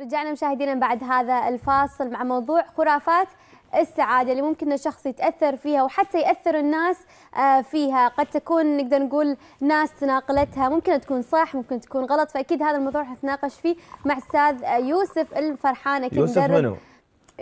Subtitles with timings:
[0.00, 3.28] رجعنا مشاهدينا بعد هذا الفاصل مع موضوع خرافات
[3.74, 6.96] السعادة اللي ممكن الشخص يتأثر فيها وحتى يأثر الناس
[7.36, 12.62] آه، فيها قد تكون نقدر نقول ناس تناقلتها ممكن تكون صح ممكن تكون غلط فأكيد
[12.62, 16.76] هذا الموضوع حنتناقش فيه مع أستاذ يوسف الفرحان أكيد يوسف منو؟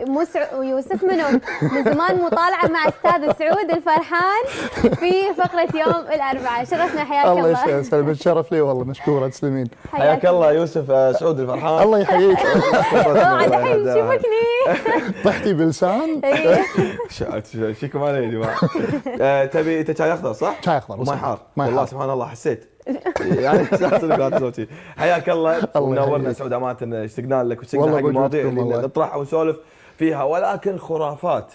[0.00, 0.62] مو سع...
[0.62, 6.64] يوسف منو؟ من زمان مطالعة مع أستاذ سعود الفرحان في فقرة يوم الأربعاء.
[6.64, 7.78] شرفنا حياك الله الله.
[7.78, 9.66] يسلمك الشرف لي والله مشكوره تسلمين.
[9.92, 10.52] حياك الله.
[10.52, 11.82] يوسف آه، سعود الفرحان.
[11.82, 12.38] الله يحييك.
[13.46, 14.84] الحين شوفكني
[15.24, 16.62] طحتي بلسان؟ إيه.
[17.08, 18.56] ش- شيكم علي يا جماعة.
[19.20, 21.38] آه، تبي انت شاي أخضر صح؟ شاي أخضر، وماء حار.
[21.56, 21.84] ماي والله.
[21.86, 22.70] سبحان الله حسيت.
[23.20, 25.68] يعني تسوي حياك الله.
[25.76, 26.32] ونورنا.
[26.32, 28.62] سعود أمانة اشتقنا لك واشتقنا حق المواضيع اللي.
[28.62, 29.56] نطرحها ونسولف.
[29.98, 31.52] فيها ولكن خرافات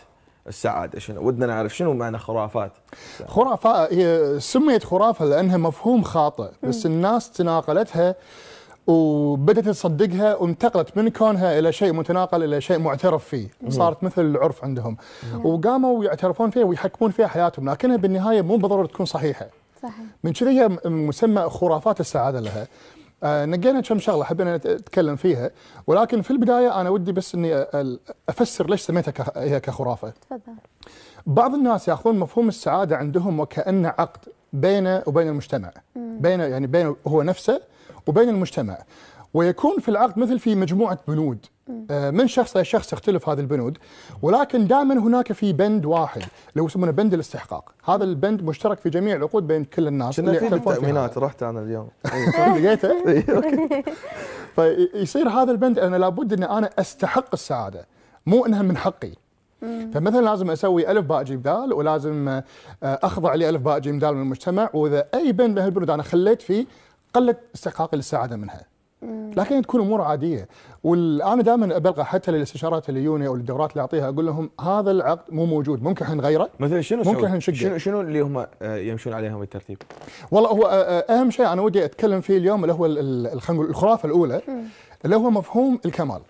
[0.47, 0.99] السعادة.
[0.99, 2.71] شنو؟ ودنا نعرف شنو معنى خرافات
[3.27, 8.15] خرافة هي سميت خرافة لأنها مفهوم خاطئ بس الناس تناقلتها
[8.87, 13.47] وبدأت تصدقها وانتقلت من كونها إلى شيء متناقل إلى شيء معترف فيه.
[13.69, 14.97] صارت مثل العرف عندهم.
[15.43, 19.47] وقاموا يعترفون فيها ويحكمون فيها حياتهم لكنها بالنهاية مو بالضروره تكون صحيحة.
[19.83, 19.95] صحيح.
[20.23, 22.67] من كذا هي مسمى خرافات السعادة لها.
[23.23, 25.51] نقينا كم شغلة حبينا نت- نتكلم فيها.
[25.87, 27.65] ولكن في البداية أنا ودي بس إني
[28.29, 30.09] أفسر ليش سميتها هي كخرافة.
[30.29, 30.39] تفضل.
[31.25, 34.19] بعض الناس يأخذون مفهوم السعادة عندهم وكأنه عقد
[34.53, 35.71] بينه وبين المجتمع.
[35.95, 37.61] بينه يعني بينه هو نفسه
[38.07, 38.77] وبين المجتمع.
[39.33, 41.45] ويكون في العقد مثل في مجموعة بنود.
[41.45, 43.77] آه، من شخص إلى شخص تختلف هذه البنود
[44.21, 47.71] ولكن دائما هناك في بند واحد اللي هو يسمونه بند الاستحقاق.
[47.85, 50.49] هذا البند مشترك في جميع العقود بين كل الناس كنا في.
[50.49, 51.89] بالتامينات رحت أنا اليوم.
[52.57, 52.93] لقيته؟
[54.55, 57.87] فيصير هذا البند أنا لابد ان أنا أستحق السعادة
[58.25, 59.11] مو إنها من حقي.
[59.61, 62.43] فمثلا لازم أسوي ألف باء جيم دال ولازم آه،
[62.83, 66.65] أخضع لالف باء جيم دال من المجتمع وإذا أي بند من هالبنود أنا خليت فيه
[67.13, 68.70] قلت استحقاقي للسعادة منها.
[69.37, 70.47] لكن تكون أمور عادية
[70.83, 75.33] وأنا دائما أبلغ حتى للاستشارات اللي يجوني أو الدورات اللي أعطيها أقول لهم هذا العقد
[75.33, 77.55] مو موجود ممكن إحنا نغيره مثلا شنو ممكن؟ إحنا نشقه.
[77.55, 79.77] شنو شنو اللي هم آه، يمشون عليهم بالترتيب؟
[80.31, 82.85] والله هو آه، آه، أهم شيء أنا ودي أتكلم فيه اليوم اللي هو
[83.49, 84.41] الخرافة الأولى
[85.05, 86.21] اللي هو مفهوم الكمال.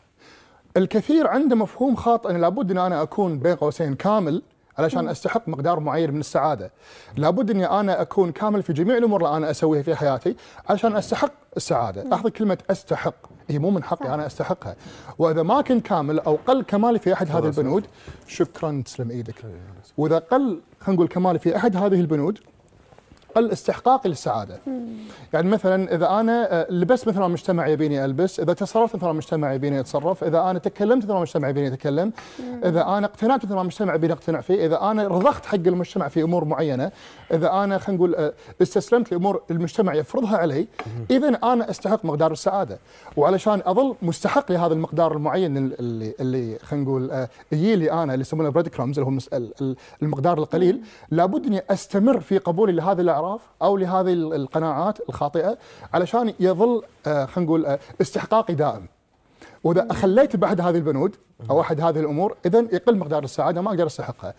[0.77, 4.41] الكثير عنده مفهوم خاطئ إن لابد إن أنا أكون بين قوسين كامل
[4.81, 6.71] علشان أستحق مقدار معين من السعادة.
[7.17, 10.35] لابد أني أنا أكون كامل في جميع الأمور اللي أنا أسويها في حياتي
[10.69, 13.15] علشان أستحق السعادة، لاحظ كلمة أستحق
[13.49, 14.75] هي مو من حقي أنا أستحقها.
[15.19, 17.85] وإذا ما كنت كامل أو قل كمالي في أحد هذه البنود
[18.27, 19.45] شكرا تسلم إيدك.
[19.97, 22.39] وإذا قل خلينا نقول كمالي في أحد هذه البنود
[23.35, 24.59] قل استحقاقي للسعاده.
[25.33, 29.11] يعني مثلا إذا أنا آه، لبست مثل ما المجتمع يبيني ألبس، إذا تصرفت مثل ما
[29.11, 32.13] المجتمع يبيني أتصرف، إذا أنا تكلمت مثل ما المجتمع يبيني أتكلم،
[32.63, 36.23] إذا أنا اقتنعت مثل ما المجتمع يبيني أقتنع فيه، إذا أنا رضخت حق المجتمع في
[36.23, 36.91] أمور معينة،
[37.33, 40.67] إذا أنا خلينا نقول آه، استسلمت لأمور المجتمع يفرضها علي،
[41.11, 42.79] اذا أنا أستحق مقدار السعادة،
[43.17, 48.21] وعلشان أظل مستحق لهذا المقدار المعين اللي اللي خلينا نقول آه، يجي لي أنا اللي
[48.21, 50.81] يسمونه بريد كرامز اللي هو المقدار القليل،
[51.11, 55.57] لابد أني أستمر في قبولي لهذه الاعراف أو لهذه ال- القناعات الخاطئة
[55.93, 58.87] علشان يظل آه، خلينا نقول آه، استحقاقي دائم.
[59.63, 61.15] وإذا اخليت باحد هذه البنود
[61.49, 64.33] أو أحد هذه الأمور اذا يقل مقدار السعادة ما أقدر أستحقها.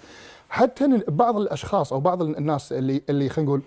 [0.49, 3.63] حتى بعض الأشخاص أو بعض الناس اللي اللي خلينا نقول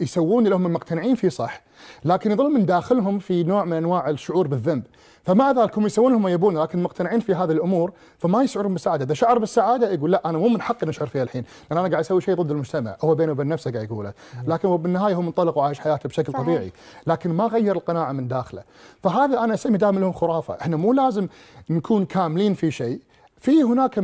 [0.00, 1.62] يسوون اللي هم مقتنعين فيه صح.
[2.04, 4.82] لكن يظل من داخلهم في نوع من أنواع الشعور بالذنب.
[5.22, 9.04] فمع ذلك هم يسوون هم يبون؟ لكن مقتنعين في هذه الأمور فما يشعرون بالسعادة.
[9.04, 11.44] إذا شعر بالسعادة يقول لا أنا مو من حقي نشعر فيها الحين.
[11.70, 12.96] لأن أنا قاعد أسوي شيء ضد المجتمع.
[13.04, 14.12] هو بينه وبين نفسه قاعد يقوله.
[14.46, 16.44] لكن هو بالنهاية هو منطلق وعايش حياته بشكل صحيح.
[16.44, 16.72] طبيعي.
[17.06, 18.62] لكن ما غير القناعة من داخله.
[19.02, 20.56] فهذا أنا أسمي دائما لهم خرافة.
[20.60, 21.28] إحنا مو لازم
[21.70, 23.00] نكون كاملين في شيء.
[23.36, 23.98] في هناك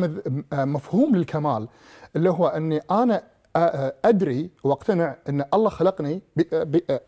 [0.52, 1.68] آه، مفهوم للكمال
[2.16, 3.22] اللي هو إني أنا آه، آه،
[4.04, 6.22] أدري وأقتنع إن الله خلقني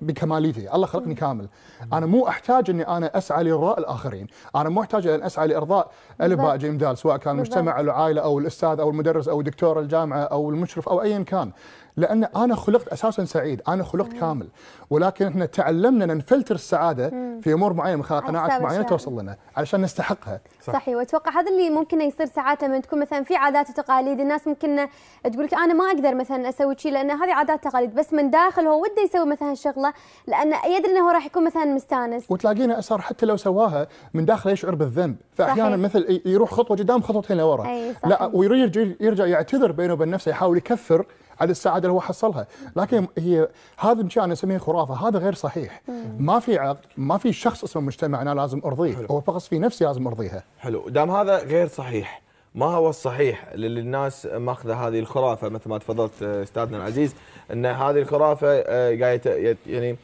[0.00, 1.48] بكماليتي، الله خلقني كامل.
[1.92, 4.26] أنا مو أحتاج إني أنا أسعى لارضاء الآخرين،
[4.56, 8.22] أنا مو أحتاج ان أسعى لإرضاء الف باء جيم دال سواء كان المجتمع أو العائلة
[8.22, 11.53] أو الأستاذ أو المدرس أو دكتور الجامعة أو المشرف أو ايا كان.
[11.97, 14.48] لأن أنا خلقت أساسا سعيد، أنا خلقت كامل،
[14.91, 17.08] ولكن إحنا تعلمنا ان نفلتر السعاده
[17.41, 18.82] في أمور معينة من خلال قناعات معينة.
[18.82, 20.41] توصل لنا علشان نستحقها.
[20.62, 20.72] صح.
[20.72, 24.89] صحيح وأتوقع هذا اللي ممكن يصير ساعات لما تكون مثلا في عادات وتقاليد الناس ممكن
[25.33, 28.66] تقول لك أنا ما أقدر مثلا أسوي شيء لأن هذه عادات وتقاليد بس من داخل
[28.66, 29.92] هو وده يسوي مثلا الشغله
[30.27, 34.53] لأن يدري إنه هو راح يكون مثلا مستانس وتلاقينا اسر حتى لو سواها من داخله
[34.53, 36.04] يشعر بالذنب فاحيانا صحيح.
[36.04, 37.68] مثل يروح خطوة قدام خطوتين لورا.
[38.06, 41.06] لا ويرجع يرجع يعتذر بينه وبين نفسه يحاول يكفر
[41.40, 42.46] على السعاده اللي هو حصلها.
[42.76, 43.48] لكن هي
[43.78, 45.08] هذا أنا اسميه خرافة.
[45.08, 45.82] هذا غير صحيح.
[46.18, 49.06] ما في عقد ما في شخص اسمه مجتمع أنا لازم أرضيه.
[49.10, 50.42] هو فقط في نفسي لازم أرضيها.
[50.58, 50.88] حلو.
[50.88, 52.22] دام هذا غير صحيح
[52.54, 57.14] ما هو الصحيح للي الناس ماخذة هذه الخرافة مثل ما تفضلت آه، أستاذنا العزيز
[57.52, 59.96] إن هذه الخرافة آه، قاعد يعني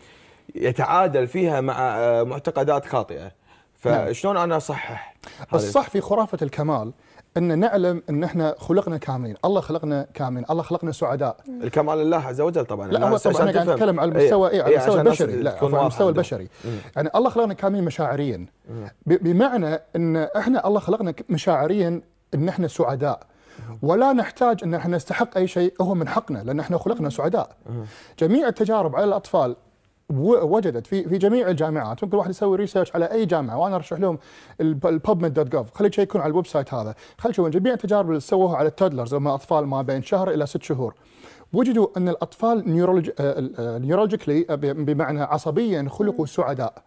[0.55, 3.33] يتعادل فيها مع آه، معتقدات خاطئة.
[3.79, 5.15] فشلون أنا أصحح
[5.55, 6.93] الصح في خرافة الكمال
[7.39, 11.37] أن نعلم أن إحنا خلقنا كاملين، الله خلقنا كاملين، الله خلقنا سعداء.
[11.63, 12.89] الكمال لله عز وجل طبعا.
[12.89, 13.69] لا هو طبعا أنا قاعد.
[13.69, 15.43] اتكلم على إيه، المستوى اي على إيه، المستوى عشان الناس البشري.
[15.43, 16.09] لا على المستوى.
[16.09, 16.49] البشري.
[16.97, 18.47] يعني الله خلقنا كاملين مشاعريا.
[19.07, 22.01] بمعنى أن إحنا الله خلقنا مشاعريا
[22.35, 23.21] أن إحنا سعداء.
[23.83, 27.57] ولا نحتاج أن إحنا نستحق أي شيء هو من حقنا لأن إحنا خلقنا سعداء.
[28.19, 29.57] جميع التجارب على الأطفال
[30.11, 34.19] وجدت في في جميع الجامعات ممكن واحد يسوي research على أي جامعة وأنا أرشح لهم
[34.61, 36.95] ال PubMed dot gov خلي يكون على ال website هذا.
[37.19, 40.47] خلي تشوفون جميع التجارب اللي سووها على ال toddlers هم أطفال ما بين شهر إلى
[40.47, 40.95] ست شهور.
[41.53, 43.11] وجدوا أن الأطفال neurolog-
[43.61, 46.83] neurologically بمعنى عصبيا خلقوا سعداء.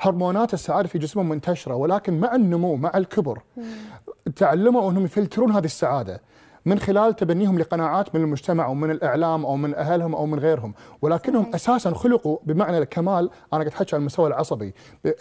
[0.00, 3.42] هرمونات السعادة في جسمهم منتشرة ولكن مع النمو مع الكبر
[4.36, 6.20] تعلموا أنهم يفلترون هذه السعادة.
[6.64, 10.74] من خلال تبنيهم لقناعات من المجتمع أو من الإعلام أو من أهلهم أو من غيرهم.
[11.02, 11.50] ولكنهم.
[11.54, 14.74] أساسا خلقوا بمعنى الكمال أنا قاعد احكي على المستوى العصبي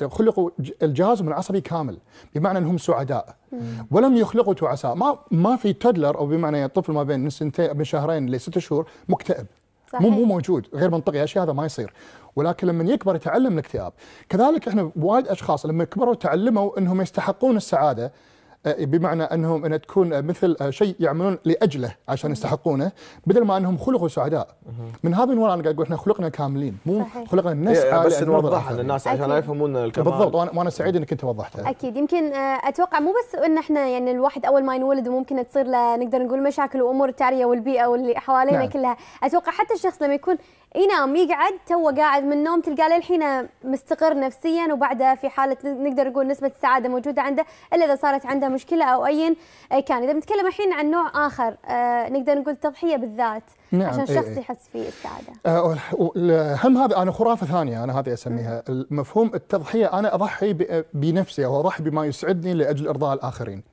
[0.07, 1.97] خلقوا ج- الجهاز العصبي كامل
[2.35, 3.35] بمعنى إنهم سعداء.
[3.91, 4.95] ولم يخلقوا تعساء.
[4.95, 9.45] ما ما في تدلر أو بمعنى طفل ما بين سنتين من شهرين لست شهور مكتئب.
[9.91, 10.01] صحيح.
[10.01, 11.23] مو مو موجود غير منطقي.
[11.23, 11.93] اشياء هذا ما يصير.
[12.35, 13.93] ولكن لما يكبر يتعلم الاكتئاب.
[14.29, 18.11] كذلك إحنا وايد أشخاص لما كبروا تعلموا إنهم يستحقون السعادة
[18.65, 22.91] بمعنى أنهم أن تكون آه، مثل آه، شيء يعملون لأجله عشان يستحقونه
[23.27, 24.47] بدل ما أنهم خلقوا سعداء
[25.03, 27.05] من هذا المنوال أنا قاعد أقول إحنا خلقنا كاملين مو.
[27.27, 28.79] خلقنا إيه، نسعى بس لأن نرضى نوضح الآخرين.
[28.81, 29.43] للناس عشان أكيد.
[29.43, 33.35] يفهمون الكمال بالضبط وأنا وأنا سعيد إنك أنت وضحتها أكيد يمكن آه، أتوقع مو بس
[33.35, 37.45] إن إحنا يعني الواحد أول ما ينولد وممكن تصير له نقدر نقول مشاكل وأمور التعرية
[37.45, 38.69] والبيئة واللي حوالينا نعم.
[38.69, 40.37] كلها أتوقع حتى الشخص لما يكون
[40.75, 46.27] ينام يقعد؟ تو قاعد من النوم تلقاه للحين مستقر نفسيا وبعدها في حالة نقدر نقول
[46.27, 49.35] نسبة السعادة موجودة عنده إلا إذا صارت عنده مشكلة أو ايا
[49.87, 50.03] كان.
[50.03, 54.27] إذا بنتكلم الحين عن نوع آخر آه، نقدر نقول تضحية بالذات نعم، عشان إيه، الشخص
[54.27, 54.39] إيه.
[54.39, 55.33] يحس فيه السعادة.
[55.45, 58.63] آه، هم هذا أنا خرافة ثانية أنا هذه أسميها.
[58.69, 60.53] المفهوم التضحية أنا أضحي
[60.93, 63.63] بنفسي أو أضحي بما يسعدني لأجل إرضاء الآخرين.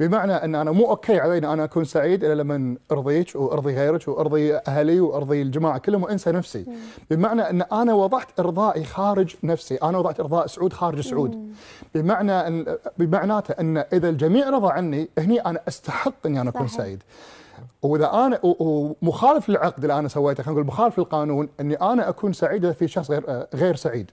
[0.00, 4.08] بمعنى أن أنا مو okay علي أن أنا أكون سعيد إلا لما أرضيك وأرضي غيرك
[4.08, 6.64] وأرضي أهلي وأرضي الجماعة كلهم وأنسى نفسي.
[7.10, 11.52] بمعنى أن أنا وضعت إرضائي خارج نفسي، أنا وضعت إرضاء سعود خارج سعود.
[11.94, 16.68] بمعنى أن بمعناته أن إذا الجميع رضى عني هني أنا أستحق إني أنا أكون.
[16.68, 17.02] سعيد.
[17.82, 22.64] وإذا أنا ومخالف للعقد اللي أنا سويته خلينا نقول مخالف للقانون إني أنا أكون سعيد
[22.64, 24.10] إذا في شخص غير غير سعيد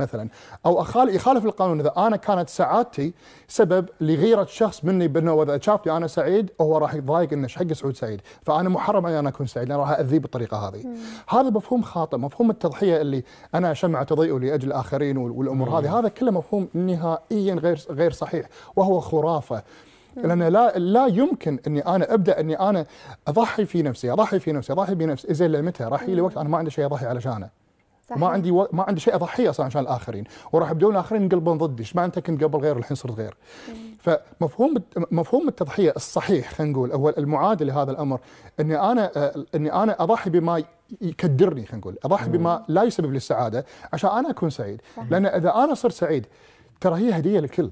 [0.00, 0.28] مثلا.
[0.66, 3.14] أو أخال يخالف القانون إذا أنا كانت سعادتي
[3.48, 7.72] سبب لغيرة شخص مني بأنه إذا شافني أنا سعيد هو راح يتضايق إنه إيش حق
[7.72, 8.20] سعود سعيد.
[8.42, 10.84] فأنا محرم علي أنا أكون سعيد أنا راح اذيه بالطريقة هذه.
[11.28, 13.24] هذا مفهوم خاطئ مفهوم التضحية اللي
[13.54, 15.98] أنا شمعة تضيء لاجل الآخرين وال- والأمور هذه.
[15.98, 18.46] هذا كله مفهوم نهائيا غير غير صحيح
[18.76, 19.62] وهو خرافة.
[20.16, 22.86] لأن لا لا يمكن إني أنا أبدأ إني أنا
[23.28, 25.34] أضحي في نفسي أضحي في نفسي أضحي بنفسي.
[25.34, 27.48] زين لمتى؟ راح يجي وقت أنا ما عندي شيء أضحي علشانه.
[28.08, 28.18] صحيح.
[28.18, 28.68] ما عندي و...
[28.72, 30.24] ما عندي شيء اضحيه أصلا عشان الآخرين.
[30.52, 31.82] وراح يبدون الآخرين ينقلبون ضدي.
[31.82, 33.36] إيش ما أنت كنت قبل غير الحين صرت غير.
[33.98, 34.74] فمفهوم
[35.10, 38.20] مفهوم التضحية الصحيح خلينا نقول هو المعادل لهذا الأمر.
[38.60, 40.62] إني أنا آه، إني أنا أضحي بما
[41.00, 41.96] يكدرني خلينا نقول.
[42.04, 44.82] أضحي بما لا يسبب لي السعادة عشان أنا أكون سعيد.
[45.10, 46.26] لأن إذا أنا صرت سعيد
[46.80, 47.70] ترى هي هدية للكل.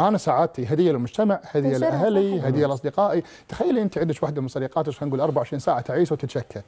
[0.00, 2.44] أنا سعادتي هديه للمجتمع هديه لاهلي صحيح.
[2.44, 6.62] هديه لاصدقائي تخيلي أنت عندك واحدة من صديقاتك خلينا نقول 24 ساعة تعيس وتتشكى.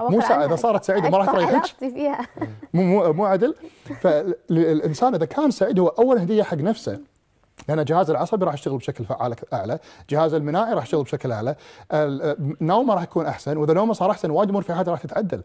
[0.00, 1.48] مو عنها إذا صارت سعيدة ما راح تريحك.
[1.48, 2.26] علاقتي فيها.
[2.74, 3.54] مو مو مو عدل.
[4.00, 7.00] فالإنسان إذا كان سعيد هو اول هدية حق نفسه.
[7.68, 9.78] لأن جهاز العصبي راح يشتغل بشكل فعال أعلى،
[10.10, 11.54] جهاز المناعي راح يشتغل بشكل أعلى،
[12.60, 15.42] نومه راح يكون أحسن، وإذا نومه صار أحسن وايد امور في حياته راح تتعدل.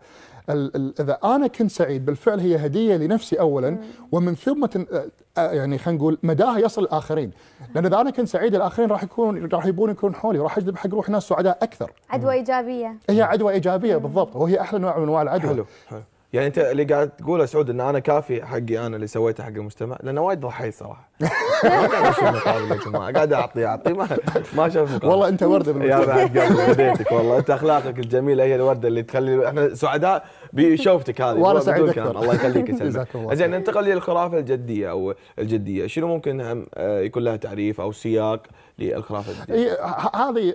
[0.99, 3.77] إذا أنا كنت سعيد بالفعل هي هدية لنفسي اولا
[4.11, 7.31] ومن ثم تن- يعني خلينا نقول مداها يصل للاخرين،
[7.75, 10.87] لأن إذا أنا كنت سعيد الآخرين راح يكون راح يبون يكون حولي وراح أجذب حق
[10.87, 11.91] روح ناس سعداء أكثر.
[12.09, 12.95] عدوى إيجابية.
[13.09, 15.53] هي عدوى إيجابية بالضبط وهي أحلى نوع من أنواع العدوى.
[15.53, 16.01] حلو حلو.
[16.33, 19.97] يعني أنت اللي قاعد تقوله سعود إن أنا كافي حقي أنا اللي سويته حق المجتمع
[20.03, 21.06] لأنه وايد ضحيت صراحة.
[21.21, 24.07] ما قاعد أشوف مقابل يا جماعة قاعد أعطي أعطي ما
[24.55, 25.05] ما مقابل.
[25.07, 26.05] والله أنت وردة يا.
[26.05, 27.37] بعد هديتك والله.
[27.37, 31.35] أنت أخلاقك الجميلة هي الوردة اللي تخلي إحنا سعداء بشوفتك هذه.
[31.35, 31.97] بدون سعيد.
[31.97, 32.69] الله يخليك
[33.15, 33.51] الله زين.
[33.51, 35.87] ننتقل للخرافه الجدية أو الجدية.
[35.87, 38.41] شنو ممكن آه، يكون لها تعريف أو سياق
[38.79, 40.53] للخرافة الجديه اي ه- هذه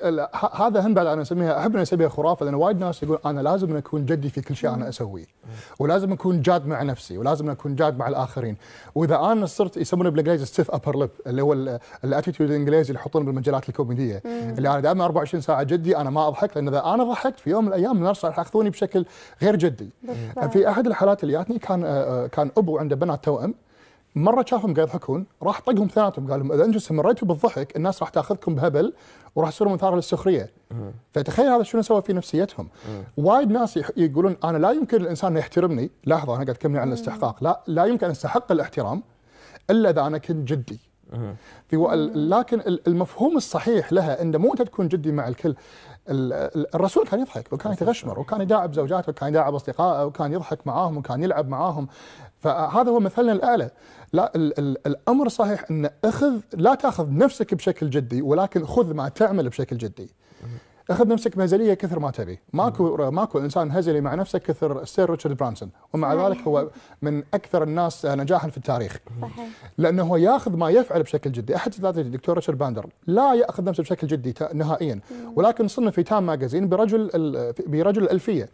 [0.55, 3.77] هذا هم بعد أنا أسميها أحب اني أسميها خرافة لأن وايد ناس يقول أنا لازم
[3.77, 5.25] أكون جدي في كل شيء أنا أسويه.
[5.79, 8.57] ولازم أكون جاد مع نفسي ولازم أكون جاد مع الآخرين.
[8.95, 13.25] وإذا أنا صرت يسمونه بالإنجليزي stiff upper lip اللي هو ال- الاتيتيود الإنجليزي اللي يحطونه
[13.27, 14.23] بالمجلات الكوميدية.
[14.27, 17.65] اللي أنا دائما 24 ساعة جدي أنا ما أضحك لأن إذا أنا ضحكت في يوم
[17.65, 19.05] من الأيام الناس راح يأخذوني بشكل
[19.43, 19.91] غير جدي.
[20.03, 20.53] بالضبط.
[20.53, 23.55] في أحد الحالات اللي جاتني كان آه، آه، كان أبو عنده بنات توأم.
[24.17, 28.09] مرة شافهم قاعد يضحكون راح طقهم ثلاثهم قال لهم إذا أنتم استمريتوا بالضحك الناس راح
[28.09, 28.93] تأخذكم بهبل
[29.37, 30.51] وراح تصيروا مثار للسخرية.
[31.13, 32.69] فتخيل هذا شنو سوى في نفسيتهم.
[33.17, 35.91] وايد ناس يقولون أنا لا يمكن الإنسان يحترمني.
[36.07, 37.45] لحظة أنا قاعد أتكلم عن الاستحقاق.
[37.45, 39.03] لا لا يمكن استحق الاحترام.
[39.73, 40.79] إلا إذا أنا كنت جدي.
[41.69, 41.77] في.
[42.15, 45.55] لكن ال- المفهوم الصحيح لها انه مو انت تكون جدي مع الكل.
[46.09, 50.67] ال- ال- الرسول كان يضحك وكان يتغشمر وكان يداعب زوجاته وكان يداعب أصدقائه وكان يضحك
[50.67, 51.89] معاهم وكان يلعب معاهم.
[52.41, 53.71] فهذا هو مثلنا الأعلى.
[54.13, 59.09] لا ال ال الأمر صحيح إن أخذ لا تأخذ نفسك بشكل جدي ولكن خذ ما
[59.09, 60.11] تعمل بشكل جدي.
[60.91, 62.39] أخذ نفسك بهزليه كثر ما تبي.
[62.53, 65.71] ماكو ماكو إنسان هزلي مع نفسه كثر سير ريتشارد برانسون.
[65.93, 66.27] ومع صحيح.
[66.27, 66.69] ذلك هو
[67.03, 68.99] من أكثر الناس نجاحا في التاريخ.
[69.23, 69.49] صحيح.
[69.79, 73.83] لأنه هو ياخذ ما يفعل بشكل جدي، أحد اساتذتي الدكتور ريتشارد باندر لا يأخذ نفسه
[73.83, 75.01] بشكل جدي نهائيا،
[75.37, 77.11] ولكن صنف في تام ماجازين برجل
[77.67, 78.49] برجل الألفية.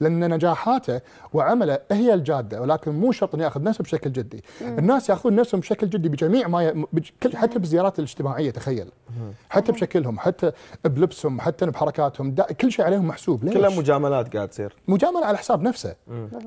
[0.00, 1.00] لأن نجاحاته
[1.32, 2.62] وعمله هي الجادة.
[2.62, 6.62] ولكن مو شرط إنه يأخذ نفسه بشكل جدي، الناس يأخذون نفسهم بشكل جدي بجميع ما
[6.64, 6.86] ي...
[7.34, 8.90] حتى بالزيارات الاجتماعية تخيل.
[9.50, 10.52] حتى بشكلهم، حتى
[10.84, 14.76] بلبسهم، حتى بحركاتهم، دا كل شيء عليهم محسوب، ليش؟ كلها مجاملات قاعد تصير.
[14.88, 15.94] مجاملة على حساب نفسه.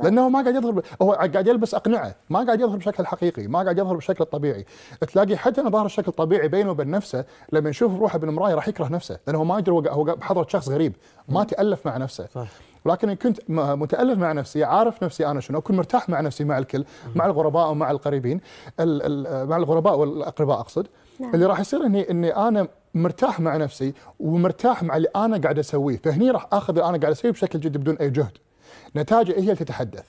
[0.03, 0.81] لأنه ما قاعد يظهر.
[1.01, 2.15] هو قاعد يلبس أقنعة.
[2.29, 3.47] ما قاعد يظهر بشكل حقيقي.
[3.47, 4.65] ما قاعد يظهر بشكل الطبيعي
[5.11, 8.87] تلاقي حتى انه ظاهر الشكل الطبيعي بينه وبين نفسه لما يشوف روحه بالمرايه راح يكره
[8.87, 9.19] نفسه.
[9.27, 10.95] لأنه هو ما يدري هو بحضرة شخص غريب.
[11.29, 12.27] ما تألف مع نفسه.
[12.35, 12.47] صح.
[12.85, 16.57] ولكن إن كنت متألف مع نفسي عارف نفسي أنا شنو أكون مرتاح مع نفسي مع
[16.57, 18.41] الكل مع الغرباء ومع القريبين
[18.79, 20.87] ال ال مع الغرباء والأقرباء أقصد.
[21.19, 21.33] نعم.
[21.33, 25.97] اللي راح يصير اني إني أنا مرتاح مع نفسي ومرتاح مع اللي أنا قاعد أسويه.
[25.97, 28.37] فهني راح أخذ اللي أنا قاعد أسويه بشكل جدي بدون أي جهد.
[28.95, 30.05] نتائجه هي اللي تتحدث.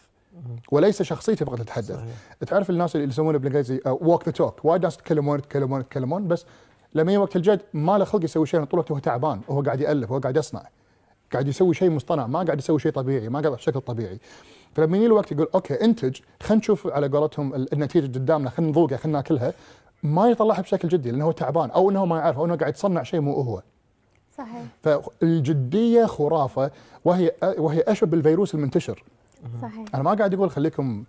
[0.73, 1.97] وليس شخصيتي فقط تتحدث.
[1.97, 2.14] صحيح.
[2.47, 6.45] تعرف الناس اللي يسمونه بالانجليزي walk the talk وايد ناس يتكلمون يتكلمون يتكلمون بس
[6.95, 9.40] لما يجي وقت الجد ما له خلق يسوي شيء طول الوقت هو تعبان.
[9.49, 10.62] وهو قاعد يألف وهو قاعد يصنع.
[11.33, 12.26] قاعد يسوي شيء مصطنع.
[12.26, 14.19] ما قاعد يسوي شيء طبيعي ما قاعد بشكل طبيعي.
[14.75, 18.97] فلما يجي الوقت يقول okay انتج خلينا نشوف على قولتهم ال- النتيجة قدامنا خلينا نذوقها
[18.97, 19.52] خلينا ناكلها.
[20.03, 23.03] ما يطلعها بشكل جدي لأنه هو تعبان أو إنه ما يعرف أو إنه قاعد يصنع
[23.03, 23.62] شيء مو هو.
[24.38, 24.62] صحيح.
[24.83, 26.71] فالجدية خرافة
[27.05, 29.05] وهي وهي أشبه بالفيروس المنتشر.
[29.62, 29.85] صحيح.
[29.95, 31.05] أنا ما قاعد أقول خليكم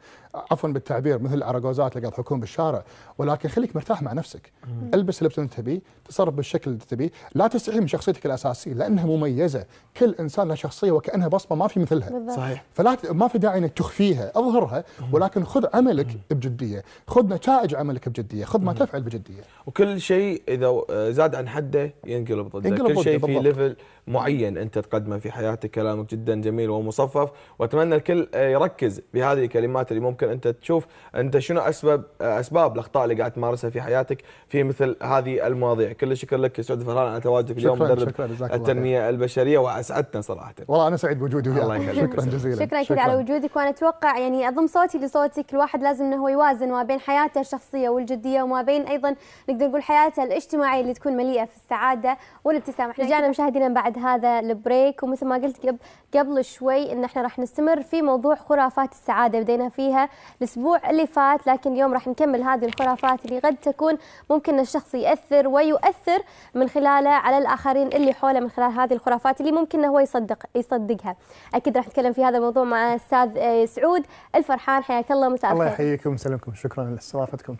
[0.52, 2.84] عفوا بالتعبير مثل العراقوزات اللي قاعد يضحكون بالشارع.
[3.18, 4.52] ولكن خليك مرتاح مع نفسك.
[4.94, 7.12] البس اللبس اللي انت تبيه تصرف بالشكل اللي تبيه.
[7.36, 9.66] لا تستحي من شخصيتك الأساسية لأنها مميزة.
[9.98, 12.10] كل إنسان له شخصية وكأنها بصمة ما في مثلها.
[12.10, 12.36] بالضبط.
[12.36, 12.64] صحيح.
[12.74, 14.32] فلا ت- ما في داعي إنك تخفيها.
[14.36, 16.84] أظهرها ولكن خذ عملك بجدية.
[17.08, 18.46] خذ نتائج عملك بجدية.
[18.46, 19.42] خذ ما تفعل بجدية.
[19.66, 23.40] وكل شيء إذا زاد عن حده ينقلب ضده ينقلب كل شيء في.
[23.40, 23.76] ليفل
[24.08, 25.72] معين أنت تقدمه في حياتك.
[25.72, 27.30] كلامك جدا جميل ومصفف.
[27.60, 33.16] وأتمنى الكل يركز بهذه الكلمات اللي ممكن أنت تشوف أنت شنو أسباب أسباب الأخطاء اللي
[33.16, 35.92] قاعد تمارسها في حياتك في مثل هذه المواضيع.
[35.92, 39.58] كل الشكر لك سعود فرحان على تواجدك اليوم شكراً، مدرب شكراً، جزاك الله التنمية البشرية
[39.58, 40.54] واسعدتنا صراحة.
[40.68, 42.12] والله أنا سعيد بوجودي الله وياك يخليك.
[42.12, 42.66] شكرا جزيلا.
[42.66, 43.56] شكرا أكيد على وجودك.
[43.56, 45.54] وأنا أتوقع يعني أضم صوتي لصوتك.
[45.54, 49.16] الواحد لازم إنه هو يوازن ما بين حياته الشخصية والجدية وما بين أيضا
[49.50, 52.92] نقدر نقول حياته الاجتماعية اللي تكون مليئة في السعادة والابتسامة.
[52.92, 55.78] إحنا رجعنا مشاهدينا بعد هذا البريك ومثل ما قلت قبل
[56.16, 59.40] قبل شوي إن إحنا راح نستمر في موضوع خرافات السعادة.
[59.40, 63.98] بدينا فيها الأسبوع اللي فات لكن اليوم راح نكمل هذه الخرافات اللي قد تكون
[64.30, 66.20] ممكن الشخص يأثر ويؤثر
[66.56, 71.16] من خلالها على الآخرين اللي حوله من خلال هذه الخرافات اللي ممكن هو يصدق يصدقها.
[71.54, 74.06] أكيد راح نتكلم في هذا الموضوع مع أستاذ آه، سعود
[74.36, 74.84] الفرحان.
[74.84, 77.56] حياك الله مساء الله يحييكم ويسلمكم شكرا لاستضافتكم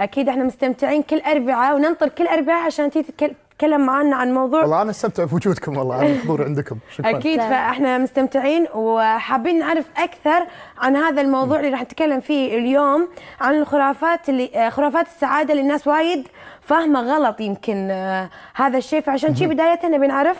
[0.00, 4.60] أكيد إحنا مستمتعين كل اربعاء وننطر كل اربعاء عشان تيجي تتكل- تتكلم معنا عن موضوع
[4.60, 6.76] والله أنا استمتع بوجودكم والله على الحضور عندكم.
[6.96, 7.10] شكرا.
[7.10, 7.40] أكيد.
[7.40, 10.46] فإحنا مستمتعين وحابين نعرف أكثر
[10.78, 13.08] عن هذا الموضوع اللي راح نتكلم فيه اليوم
[13.40, 16.28] عن الخرافات اللي خرافات السعادة اللي الناس وايد
[16.60, 19.00] فاهمة غلط يمكن آه، هذا الشيء.
[19.00, 20.36] فعشان شي بداية نبي نعرف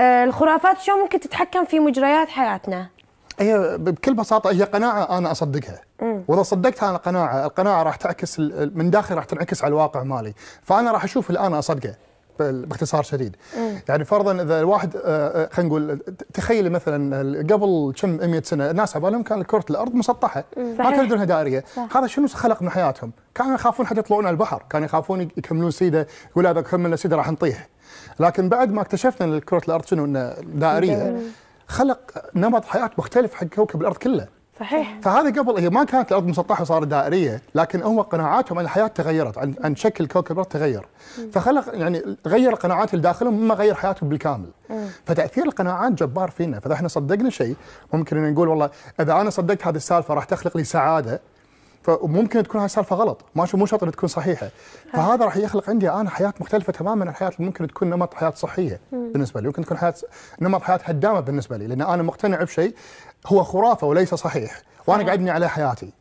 [0.00, 2.86] آه، الخرافات شو ممكن تتحكم في مجريات حياتنا؟
[3.38, 5.80] هي بكل بساطة هي قناعة أنا أصدقها.
[6.28, 8.38] وإذا صدقت أنا قناعة القناعة راح تعكس
[8.74, 10.34] من داخل راح تنعكس على الواقع مالي.
[10.62, 11.94] فأنا راح أشوف اللي أنا اصدقه
[12.38, 13.36] باختصار شديد.
[13.88, 15.00] يعني فرضا إذا الواحد آه،
[15.44, 16.00] آه، خلينا نقول
[16.34, 20.44] تخيلي مثلا قبل كم 100 سنة الناس عبالهم كان كره الأرض مسطحة.
[20.56, 20.76] ما.
[20.76, 21.96] كانوا يدرونها دائريه صح.
[21.96, 24.62] هذا شنو خلق من حياتهم؟ كانوا يخافون حتى يطلعون على البحر.
[24.70, 27.68] كانوا يخافون يكملون سيدة يقول هذا كملنا سيدة راح نطيح.
[28.20, 31.16] لكن بعد ما اكتشفنا إن كره الأرض شنو انه دائريه
[31.68, 32.00] خلق
[32.34, 34.28] نمط حياة مختلف حق كوكب الأرض كله.
[34.60, 34.98] صحيح.
[35.02, 39.38] فهذا قبل هي ما كانت الأرض مسطحة وصارت دائرية لكن هو قناعاتهم عن الحياة تغيرت
[39.38, 40.86] عن, عن شكل كوكب الأرض تغير.
[41.32, 44.50] فخلق يعني غير القناعات اللي داخلهم مما غير حياتهم بالكامل.
[45.06, 46.60] فتأثير القناعات جبار فينا.
[46.60, 47.56] فإذا إحنا صدقنا شيء
[47.92, 48.70] ممكن إن نقول والله
[49.00, 51.20] إذا أنا صدقت هذه السالفة راح تخلق لي سعادة
[51.86, 53.24] فممكن تكون هاي السالفة غلط.
[53.34, 54.50] ما مو شرط إنها تكون صحيحة.
[54.92, 58.30] فهذا راح يخلق عندي أنا حياة مختلفة تماما عن الحياة اللي ممكن تكون نمط حياة
[58.30, 59.94] صحية بالنسبة لي ممكن تكون حياة
[60.40, 62.74] نمط حياة هدامة بالنسبة لي لأن أنا مقتنع بشيء
[63.26, 65.92] هو خرافة وليس صحيح وأنا قاعد ابني عليه حياتي.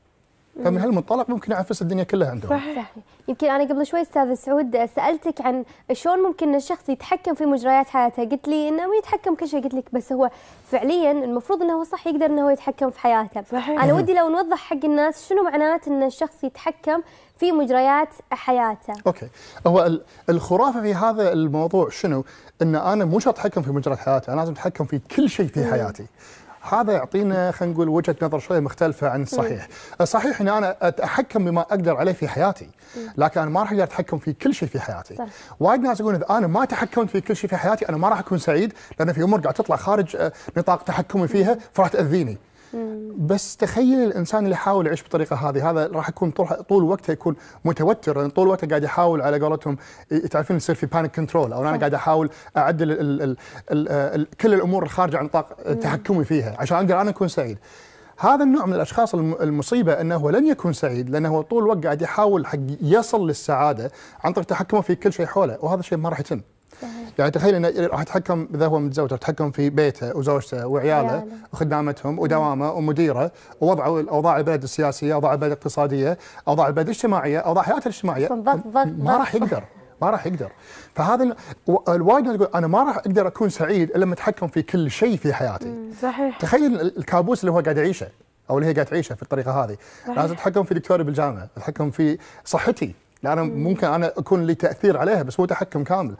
[0.64, 2.50] فمن هالمنطلق ممكن يعفس الدنيا كلها عندهم.
[2.50, 2.76] صحيح.
[2.76, 2.92] صحيح.
[3.28, 8.24] يمكن أنا قبل شوي أستاذ سعود سألتك عن شلون ممكن الشخص يتحكم في مجريات حياته.
[8.24, 9.64] قلت لي إنه ما يتحكم كل شيء.
[9.64, 10.30] قلت لك بس هو
[10.72, 13.44] فعليا المفروض إنه هو صح يقدر إنه هو يتحكم في حياته.
[13.52, 13.84] صحيح.
[13.84, 17.02] أنا ودي لو نوضح حق الناس شنو معنات إن الشخص يتحكم
[17.38, 18.94] في مجريات حياته.
[19.08, 19.28] أوكي.
[19.68, 22.24] هو ال- الخرافة في هذا الموضوع شنو؟
[22.62, 25.66] إن أنا مو شرط أتحكم في مجرى حياتي، أنا لازم أتحكم في كل شيء في
[25.72, 26.06] حياتي.
[26.74, 29.68] هذا يعطينا خلينا نقول وجهة نظر شوية مختلفة عن الصحيح.
[30.02, 32.70] الصحيح ان أنا أتحكم بما أقدر عليه في حياتي،
[33.18, 35.16] لكن أنا ما راح أقدر أتحكم في كل شيء في حياتي.
[35.60, 38.20] وايد ناس يقولون إذا أنا ما تحكمت في كل شيء في حياتي أنا ما راح
[38.20, 42.38] أكون سعيد لأن في أمور قاعد تطلع خارج آه، نطاق تحكمي فيها فراح تأذيني.
[43.18, 47.36] بس تخيل الإنسان اللي يحاول يعيش بالطريقة هذه هذا راح يكون طول طول وقته يكون
[47.66, 49.78] متوتر لأن طول وقته قاعد يحاول على قولتهم
[50.32, 53.38] تعرفين يصير في panic control أو أنا قاعد أحاول أعدل ال ال ال
[53.72, 57.58] ال ال كل الأمور الخارجة عن نطاق تحكمي فيها عشان أقدر أنا أكون سعيد.
[58.20, 61.84] هذا النوع من الأشخاص الم- المصيبة إنه هو لن يكون سعيد لأنه هو طول الوقت
[61.84, 63.92] قاعد يحاول حق يصل للسعادة
[64.24, 66.42] عن طريق تحكمه في كل شيء حوله وهذا الشيء ما راح يتم.
[67.20, 71.26] يعني تخيل انه راح يتحكم إذا هو متزوج راح يتحكم في بيته وزوجته وعياله عياله.
[71.54, 76.18] وخدامتهم ودوامه ومديره ووضعه اوضاع البلد السياسية، أوضاع البلد الاقتصادية،
[76.48, 78.30] أوضاع البلد الاجتماعية، أوضاع حياته الاجتماعية.
[78.98, 79.18] ما.
[79.18, 79.64] راح يقدر
[80.02, 80.52] ما راح يقدر.
[80.96, 81.36] فهذا
[81.90, 85.34] الوايد يقول أنا ما راح أقدر أكون سعيد إلا لما أتحكم في كل شيء في
[85.34, 85.74] حياتي.
[86.02, 86.38] صحيح.
[86.40, 88.08] تخيل ال- الكابوس اللي هو قاعد يعيشه
[88.50, 89.78] أو اللي هي قاعد تعيشه في الطريقة هذه.
[90.16, 92.94] لازم أتحكم في دكتوري بالجامعة أتحكم في صحتي.
[93.24, 96.16] لأن ممكن أنا أكون لي تأثير عليها بس مو تحكم كامل.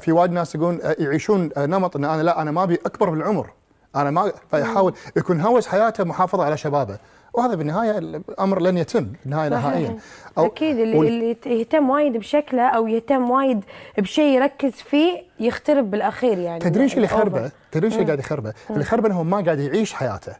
[0.00, 3.10] في وايد ناس يقولون آه، يعيشون آه، نمط إن أنا لا أنا ما أبي أكبر
[3.10, 3.50] بالعمر
[3.96, 6.98] أنا ما فيحاول يكون هوس حياته محافظة على شبابه
[7.32, 9.48] وهذا بالنهاية الأمر لن يتم بالنهايه.
[9.48, 9.98] نهائيا
[10.38, 13.64] أكيد اللي, وال- اللي يهتم وايد بشكله أو يهتم وايد
[13.98, 17.26] بشيء يركز فيه يخترب بالأخير يعني تدرين إيش اللي الأوفر.
[17.26, 20.32] يخربه؟ تدرين إيش اللي قاعد يخربه؟ اللي يخربه إنه ما قاعد يعيش حياته.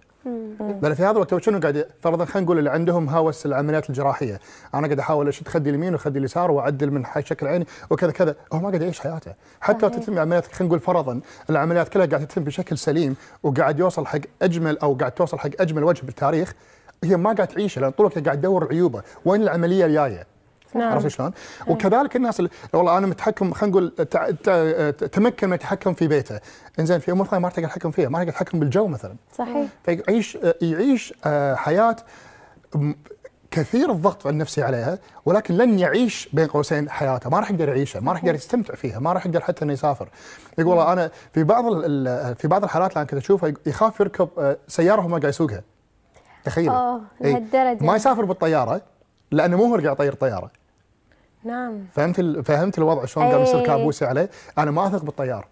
[0.83, 4.41] لأن في هذا الوقت شنو قاعد فرضا خلينا نقول اللي عندهم هوس العمليات الجراحية،
[4.75, 8.37] أنا قاعد أحاول اشد خدي اليمين وخدي اليسار وأعدل من حي شكل عيني وكذا كذا،
[8.53, 12.27] هو ما قاعد يعيش حياته، حتى لو تتم عمليات خلينا نقول فرضا العمليات كلها قاعد
[12.27, 16.55] تتم بشكل سليم وقاعد يوصل حق أجمل أو قاعد توصل حق أجمل وجه بالتاريخ
[17.05, 20.34] هي ما قاعد تعيشه لأن طول الوقت قاعد تدور عيوبه، وين العملية الجاية؟
[20.75, 20.93] نعم.
[20.93, 21.33] عرفت شلون؟
[21.67, 23.91] وكذلك الناس اللي والله أنا متحكم خلينا نقول
[25.13, 26.41] تمكن من التحكم في بيته،
[26.79, 29.67] إنزين في أمور ثانية ما تقدر تتحكم فيها، ما تقدر تتحكم بالجو مثلا، صحيح.
[29.85, 31.97] فيعيش يعيش آه، حياة
[33.51, 37.31] كثير الضغط النفسي عليها ولكن لن يعيش بين قوسين حياته.
[37.31, 40.09] ما راح يقدر يعيشها ما راح يقدر يستمتع فيها ما راح يقدر حتى إنه يسافر.
[40.59, 41.65] يقول والله أنا في بعض
[42.35, 45.63] في بعض الحالات اللي أنا كنت اشوفها يخاف يركب آه، سيارة وهو ما قاعد يسوقها.
[46.45, 46.73] تخيل.
[47.21, 47.85] لهالدرجة.
[47.85, 48.81] ما يسافر بالطيارة
[49.31, 50.51] لأنه مو هو قاعد يطير الطيارة.
[51.45, 51.85] نعم.
[51.95, 53.67] فهمت ال- فهمت الوضع شلون قام يصير أي.
[53.67, 55.47] كابوسي عليه؟ أنا ما أثق بالطيار.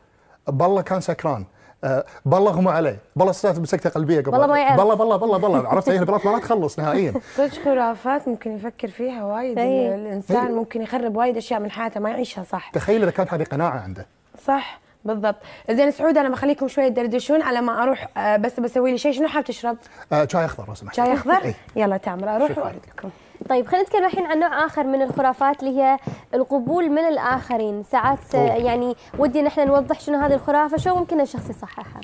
[0.48, 1.44] بالله كان سكران.
[1.84, 2.98] أه بالله غمى عليه.
[3.16, 4.30] بالله صارت بسكتة قلبية قبل.
[4.30, 4.76] بالله ما يعرف.
[4.80, 5.68] بالله بالله بالله بالله.
[5.68, 7.14] عرفت؟ هي البلاط ما تخلص نهائيا.
[7.36, 9.58] صدق خرافات ممكن يفكر فيها وايد.
[9.58, 9.94] إيه.
[9.94, 10.52] الإنسان إيه.
[10.54, 12.70] ممكن يخرب وايد أشياء من حياته ما يعيشها صح.
[12.70, 14.06] تخيل إذا كانت هذه قناعة عنده.
[14.46, 14.80] صح.
[15.04, 15.36] بالضبط
[15.70, 19.28] زين سعود أنا بخليكم شوية تدردشون على ما أروح آه، بس بسوي لي شيء شنو
[19.28, 19.76] حاب تشرب؟
[20.12, 21.54] أه شاي أخضر لو سمحت شاي أخضر؟ إيه.
[21.76, 22.58] يلا تعمل أروح.
[22.58, 23.10] وأرد لكم
[23.48, 25.98] طيب خلينا نتكلم الحين عن نوع آخر من الخرافات اللي هي
[26.34, 28.44] القبول من الآخرين ساعات أوه.
[28.44, 32.00] يعني ودي نحن نوضح شنو هذه الخرافة شو ممكن الشخص يصححها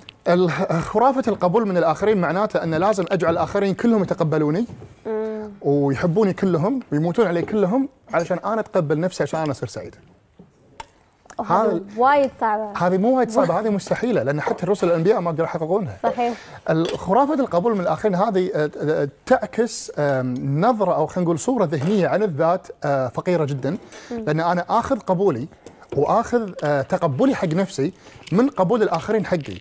[0.80, 4.66] خرافة القبول من الآخرين معناته أن لازم أجعل الآخرين كلهم يتقبلوني
[5.62, 9.94] ويحبوني كلهم ويموتون علي كلهم علشان أنا أتقبل نفسي عشان أنا أصير سعيد
[11.38, 12.72] وهذا هذا- وايد صعبة.
[12.76, 15.96] هذه مو وايد صعبة هذه مستحيلة لأن حتى الرسل الأنبياء ما قدروا يحققونها.
[16.02, 16.34] صحيح.
[16.96, 22.08] خرافة القبول من الآخرين هذه آه، آه، تعكس آم، نظرة أو خلينا نقول صورة ذهنية
[22.08, 23.76] عن الذات آه، فقيرة جدا.
[24.10, 25.48] لأن أنا آخذ قبولي
[25.96, 27.92] وآخذ آه، تقبلي حق نفسي
[28.32, 29.58] من قبول الآخرين حقي.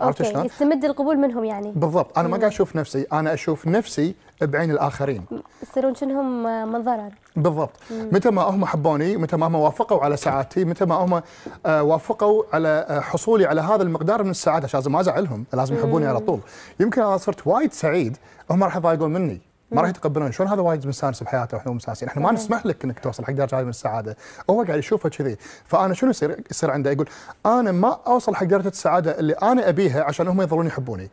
[0.00, 1.72] عرفت شلون؟ يستمد القبول منهم يعني.
[1.76, 5.24] بالضبط أنا ما قاعد أشوف نفسي أنا أشوف نفسي بعين الآخرين.
[5.62, 7.10] يصيرون شنهم من ضرر.
[7.36, 7.70] بالضبط.
[7.90, 11.22] متى ما هم حبوني متى ما هم وافقوا على سعادتي متى ما هم
[11.66, 15.74] آه، وافقوا على آه، حصولي على هذا المقدار من السعادة عشان لازم ما أزعلهم لازم
[15.74, 16.40] يحبوني على طول.
[16.80, 18.16] يمكن أنا صرت وايد سعيد
[18.50, 19.40] هم راح يضايقون مني.
[19.70, 20.32] ما راح يتقبلون.
[20.32, 23.58] شلون هذا وايد مستانس بحياته وإحنا مستانسين إحنا ما نسمح لك إنك توصل حق درجة
[23.58, 24.16] هذه من السعادة.
[24.50, 25.36] هو قاعد يشوفها كذي.
[25.64, 27.08] فأنا شنو يصير يصير عنده؟ يقول
[27.46, 31.10] أنا ما أوصل حق درجة السعادة اللي أنا أبيها عشان هم يظلون يحبوني.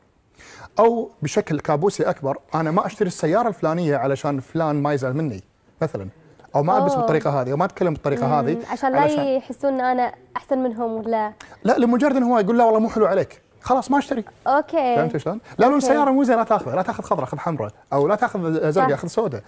[0.79, 5.43] أو بشكل كابوسي أكبر أنا ما أشتري السيارة الفلانية علشان فلان ما يزعل مني.
[5.81, 6.07] مثلا.
[6.55, 6.95] أو ما ألبس.
[6.95, 11.33] بالطريقة هذه أو ما أتكلم بالطريقة هذه عشان لا يحسون إن أنا أحسن منهم ولا
[11.63, 13.41] لا لمجرد انه هو يقول لا والله مو حلو عليك.
[13.63, 14.23] خلاص ما اشتري.
[14.47, 14.95] okay.
[14.95, 15.85] فهمت شلون؟ لا لون okay.
[15.85, 17.71] السياره مو زين لا تاخذها لا تاخذ خضراء خذ حمراء.
[17.93, 18.95] أو لا تاخذ زرقاء.
[18.95, 19.43] خذ سوداء.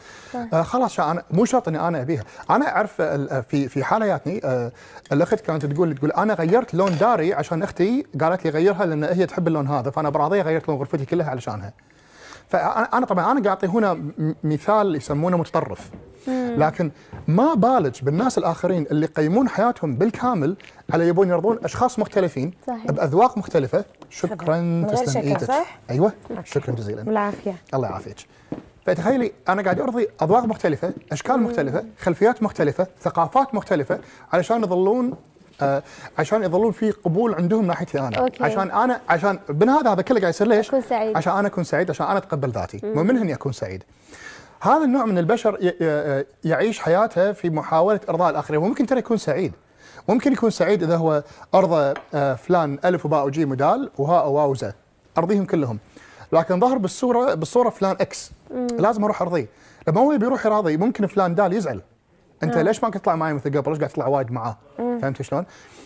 [0.54, 2.24] آه خلاص أنا مو شرط إني أنا أبيها.
[2.50, 4.72] أنا أعرف ال- في في حاله جاتني آه
[5.12, 9.26] الأخت كانت تقول تقول أنا غيرت لون داري عشان أختي قالت لي غيرها لأن هي
[9.26, 11.74] تحب اللون هذا فأنا براضيه غيرت لون غرفتي كلها علشانها.
[12.50, 13.98] فانا أنا طبعا أنا قاعد أعطي هنا
[14.44, 15.90] مثال يسمونه متطرف.
[16.58, 16.92] لكن
[17.28, 20.56] ما بالج بالناس الآخرين اللي يقيمون حياتهم بالكامل
[20.94, 22.92] على يبون يرضون أشخاص مختلفين صحيح.
[22.92, 23.86] بأذواق مختلفة.
[24.10, 25.50] شكرا تسلم إيدك؟
[25.90, 26.14] أيوه.
[26.44, 27.04] شكرا جزيلا.
[27.04, 27.56] بالعافية.
[27.74, 28.16] الله يعافيك.
[28.86, 34.00] فتخيلي أنا قاعد أرضي أذواق مختلفة، أشكال مختلفة، خلفيات مختلفة، ثقافات مختلفة
[34.34, 35.14] علشان يظلون
[35.62, 35.84] آه
[36.20, 38.18] عشان يظلون في قبول عندهم ناحيتي أنا.
[38.18, 38.44] أوكي.
[38.44, 41.18] عشان أنا عشان بن هذا هذا كله قاعد يصير ليش؟ أكون سعيد.
[41.18, 42.80] عشان أنا أكون سعيد عشان أنا أتقبل ذاتي.
[42.84, 43.84] مو من اني اكون سعيد.
[44.66, 45.74] هذا النوع من البشر
[46.44, 48.62] يعيش حياته في محاولة إرضاء الآخرين.
[48.62, 49.54] وممكن ترى يكون سعيد.
[50.10, 51.24] ممكن يكون سعيد إذا هو
[51.56, 54.74] ارضى آه، فلان ألف وباء وجيم ودال وهاء وواو وزا
[55.18, 55.80] أرضيهم كلهم.
[56.32, 58.32] لكن ظهر بالصورة بالصورة فلان X
[58.80, 59.48] لازم أروح أرضيه.
[59.88, 61.82] لما هو بيروح يراضي ممكن فلان دال يزعل.
[62.44, 65.46] انت ليش ما كنت تطلع معي مثل قبل؟ ليش قاعد تطلع وايد معاه فهمت شلون؟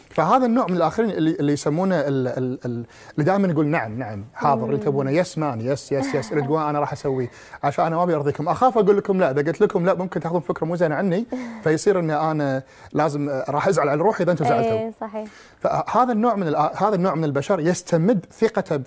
[0.09, 4.25] فهذا النوع من الآخرين اللي اللي يسمونه ال- ال- ال- اللي دائما يقول نعم نعم
[4.33, 7.29] حاضر اللي تبونه yes man yes yes yes اللي تقول أنا راح أسوي.
[7.63, 8.49] عشان أنا ما أبي أرضيكم.
[8.49, 9.31] أخاف أقول لكم لا.
[9.31, 11.25] إذا قلت لكم لا ممكن تأخذون فكرة مو زينة عني.
[11.63, 14.71] فيصير اني أنا لازم آه، راح أزعل على روحي إذا أنتم زعلتوا.
[14.71, 15.27] إيه صحيح.
[15.59, 18.81] فهذا النوع من هذا النوع من البشر يستمد ثقته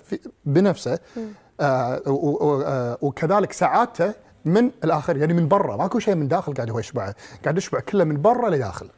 [0.45, 0.99] بنفسه.
[1.59, 4.13] آه آه، وكذلك سعادته
[4.45, 8.03] من الآخر يعني من برا ماكو شيء من داخل قاعد هو يشبعه قاعد يشبع كله
[8.03, 8.89] من برا لداخل.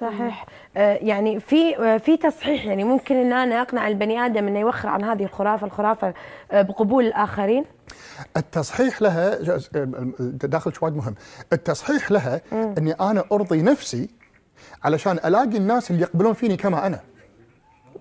[0.00, 0.46] صحيح.
[0.76, 4.88] آه، يعني في آه، في تصحيح يعني ممكن إن أنا أقنع البني آدم إنه يوخر
[4.88, 6.14] عن هذه الخرافة الخرافة
[6.52, 7.64] آه، بقبول الآخرين؟
[8.36, 9.70] التصحيح لها جاز-
[10.28, 11.14] داخل وايد مهم.
[11.52, 14.08] التصحيح لها إني أنا أرضي نفسي
[14.84, 17.00] علشان ألاقي الناس اللي يقبلون فيني كما أنا.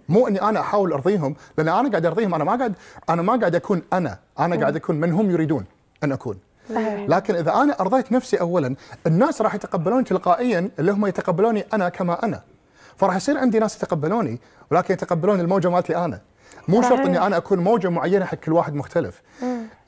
[0.09, 2.73] مو إني أنا أحاول أرضيهم لأن أنا قاعد أرضيهم أنا ما قاعد
[3.09, 5.65] أنا ما قاعد أكون أنا أنا قاعد أكون من هم يريدون
[6.03, 6.37] أن أكون.
[6.69, 7.09] صحيح.
[7.09, 8.75] لكن إذا أنا أرضيت نفسي اولا
[9.07, 12.41] الناس راح يتقبلوني تلقائيا اللي هم يتقبلوني أنا كما أنا.
[12.97, 14.39] فراح يصير عندي ناس يتقبلوني
[14.71, 16.21] ولكن يتقبلون الموجة مالتي أنا.
[16.67, 17.05] مو شرط صحيح.
[17.05, 19.21] إني أنا أكون موجة معينة حق كل واحد مختلف.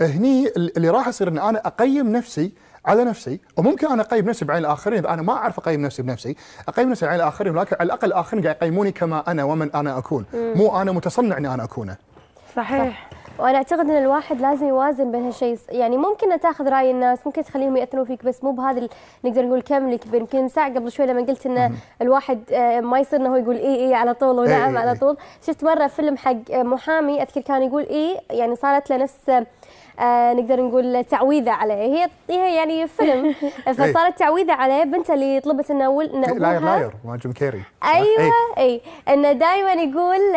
[0.02, 2.54] هني اللي راح يصير إن أنا أقيم نفسي
[2.86, 6.36] على نفسي وممكن أنا أقيم نفسي بعين الآخرين إذا أنا ما أعرف أقيم نفسي بنفسي
[6.68, 10.26] أقيم نفسي بعين الآخرين ولكن على الأقل الآخرين قاعد يقيموني كما أنا ومن أنا أكون.
[10.34, 11.96] مو أنا متصنع إني أنا أكونه.
[12.56, 13.10] صحيح.
[13.40, 15.58] وأنا أعتقد إن الواحد لازم يوازن بين هالشيء.
[15.70, 18.90] يعني ممكن تاخذ رأي الناس ممكن تخليهم ياثرون فيك بس مو بهذا ال-
[19.26, 23.20] نقدر نقول كم كبير يمكن ساعة قبل شوي لما قلت إن الواحد آه، ما يصير
[23.20, 24.98] إنه يقول اي اي على طول ونعم إي إي على إي.
[24.98, 25.18] طول.
[25.48, 29.46] شفت مرة فيلم حق آه، محامي أذكر كان يقول اي يعني صارت له نفس
[30.00, 31.74] آه نقدر نقول تعويذة عليه.
[31.76, 33.36] هي هي يعني فيلم.
[33.78, 35.78] فصارت تعويذة عليه بنته اللي طلبت إن
[36.38, 38.32] Liar Liar مال جيم كيري؟ أيوه إيه.
[38.58, 40.36] اي انه دائما يقول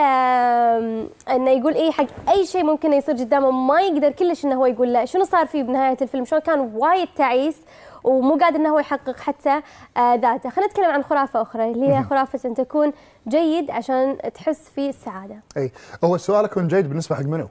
[1.35, 4.93] انه يقول اي حق أي شيء ممكن يصير قدامه ما يقدر كلش إنه هو يقول
[4.93, 5.05] لا.
[5.05, 7.57] شنو صار فيه بنهاية الفيلم؟ شلون كان وايد تعيس
[8.05, 9.61] ومو قادر إنه هو يحقق حتى
[9.97, 10.51] آه، ذاته.
[10.51, 12.93] خلينا نتكلم عن خرافة أخرى اللي هي خرافة أن تكون
[13.29, 15.73] جيد عشان تحس في السعاده اي
[16.05, 17.49] هو السؤال يكون جيد بالنسبة حق منو؟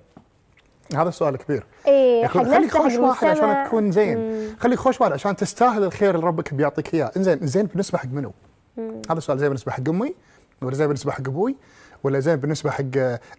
[0.95, 1.63] هذا السؤال كبير.
[1.87, 3.67] اي يقول حق خليك خوش واحد عشان.
[3.67, 4.47] تكون زين.
[4.59, 7.11] خليك خوش واحد عشان تستاهل الخير اللي ربك بيعطيك إياه.
[7.17, 8.31] إنزين زين بالنسبة حق منو؟
[9.09, 10.15] هذا السؤال زين بالنسبة حق أمي
[10.61, 11.55] ولا زين بالنسبة حق أبوي؟
[12.03, 12.83] ولا زين بالنسبة حق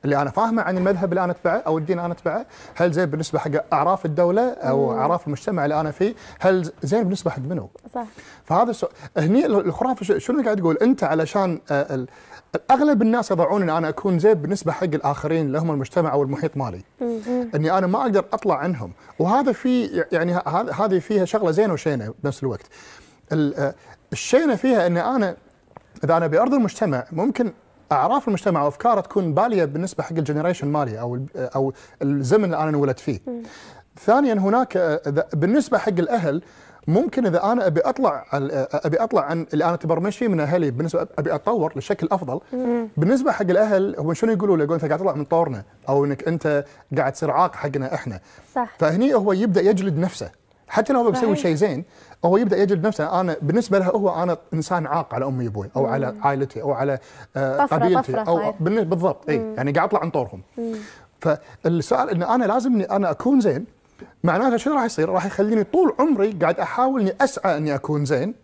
[0.04, 3.06] اللي أنا فاهمه عن المذهب اللي أنا أتبعه أو الدين اللي أنا أتبعه؟ هل زين
[3.06, 7.68] بالنسبة حق أعراف الدولة أو أعراف المجتمع اللي أنا فيه؟ هل زين بالنسبة حق منو؟
[7.94, 8.04] صح
[8.44, 12.06] فهذا السؤال هني الخرافة شنو قاعد تقول؟ أنت علشان آه،
[12.70, 16.56] أغلب الناس يضعون إن أنا أكون زين بالنسبة حق الآخرين اللي هم المجتمع أو المحيط
[16.56, 16.80] مالي.
[17.54, 20.32] إني أنا ما أقدر أطلع عنهم، وهذا في يعني
[20.78, 22.66] هذه فيها شغلة زينة وشينة بنفس الوقت.
[23.32, 23.74] ال- آه،
[24.12, 25.36] الشينة فيها إن أنا
[26.04, 27.52] إذا أنا بأرض المجتمع ممكن
[27.92, 31.72] أعراف المجتمع وأفكاره تكون بالية بالنسبة حق الجنريشن مالي أو أو
[32.02, 33.20] الزمن اللي أنا انولدت فيه.
[34.00, 35.00] ثانيا هناك آه،
[35.32, 36.42] بالنسبة حق الأهل
[36.88, 40.70] ممكن إذا أنا أبي أطلع آه، أبي أطلع عن اللي أنا تبرمج فيه من أهلي
[40.70, 42.40] بالنسبة أبي أتطور لشكل أفضل
[42.96, 46.28] بالنسبة حق الأهل هم شنو يقولوا لي؟ يقولون أنت قاعد تطلع من طورنا أو إنك
[46.28, 46.64] أنت
[46.96, 48.20] قاعد تصير عاق حقنا إحنا
[48.54, 50.30] صح فهني هو يبدأ يجلد نفسه
[50.68, 51.36] حتى لو هو بيسوي.
[51.36, 51.84] شيء زين
[52.24, 55.86] هو يبدأ يجلد نفسه أنا بالنسبة له هو أنا إنسان عاق على أمي وأبوي أو
[55.86, 56.98] على عائلتي أو على
[57.36, 60.42] آه، طفرة- قبيلتي طفرة أو بالضبط اي يعني قاعد أطلع عن طورهم.
[61.20, 63.66] فالسؤال ان أنا لازم إني أنا أكون زين
[64.24, 68.34] معناته شنو راح يصير؟ راح يخليني طول عمري قاعد أحاول إني أسعى إني أكون زين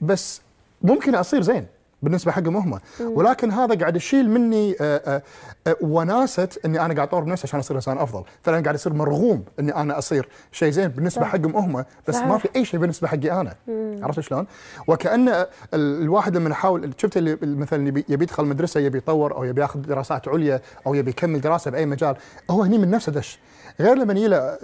[0.00, 0.40] بس
[0.82, 1.66] ممكن أصير زين.
[2.02, 5.22] بالنسبة حقهم هم ولكن هذا قاعد يشيل مني آه، آه،
[5.66, 9.44] آه، وناسة إني أنا قاعد أطور بنفسي عشان أصير إنسان أفضل، فانا قاعد يصير مرغوم
[9.60, 11.28] إني أنا أصير شيء زين بالنسبة صح.
[11.28, 12.26] حقهم هم بس صحيح.
[12.28, 13.54] ما في أي شيء بالنسبة حقي أنا
[14.02, 14.46] عرفت شلون؟
[14.88, 19.60] وكأن ال- الواحد لما يحاول شفت اللي مثلا يبي يدخل مدرسة يبي يطور أو يبي
[19.60, 22.16] ياخذ دراسات عليا أو يبي يكمل دراسة بأي مجال
[22.50, 23.38] هو هني من نفسه دش
[23.80, 24.12] غير لما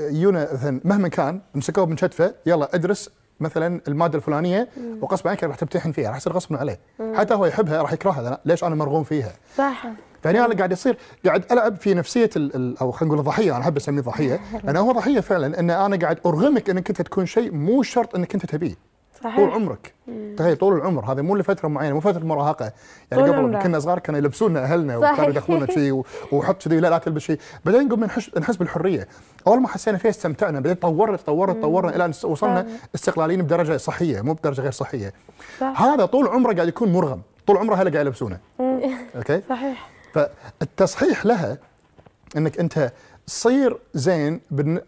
[0.01, 0.27] يجي
[0.85, 3.11] مهما كان مسكوه من كتفه يلا ادرس
[3.43, 4.69] مثلا المادة الفلانية
[5.01, 6.81] وغصب عنك راح تمتحن فيها راح يصير غصب عليه
[7.15, 8.39] حتى هو يحبها راح يكرهها.
[8.45, 9.87] ليش أنا مرغوم فيها؟ صح
[10.23, 13.57] فهني أنا قاعد يصير قاعد ألعب في نفسية ال ال أو خلينا نقول الضحية.
[13.57, 17.27] أنا أحب أسميه ضحية لأنه هو ضحية فعلا إن أنا قاعد أرغمك إنك أنت تكون
[17.27, 18.75] شيء مو شرط إنك أنت تبيه.
[19.23, 19.93] طول صحيح عمرك
[20.37, 21.13] تخيل طول العمر.
[21.13, 22.73] هذا مو لفترة معينة مو فترة مراهقة.
[23.11, 23.63] يعني طول قبل.
[23.63, 24.97] كنا صغار كانوا يلبسونا أهلنا.
[24.97, 28.09] وكانوا يدخلونا شيء وحط كذي لا لا تلبس شيء بعدين قمنا
[28.39, 29.09] نحس بالحرية.
[29.47, 30.61] أول ما حسينا فيها استمتعنا.
[30.61, 35.13] بعدين طورنا طورنا طورنا إلى أن وصلنا استقلاليين بدرجة صحية مو بدرجة غير صحية.
[35.61, 35.83] صح.
[35.83, 37.21] هذا طول عمره قاعد يكون مرغم.
[37.47, 38.39] طول عمره هلا قاعد يلبسونه.
[38.61, 39.91] أوكي؟ صحيح.
[40.15, 41.59] فالتصحيح لها
[42.37, 42.93] إنك أنت
[43.27, 44.41] صير زين.